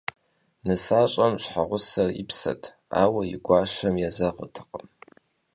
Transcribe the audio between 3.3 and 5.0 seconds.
и гуащэм езэгъыртэкъым.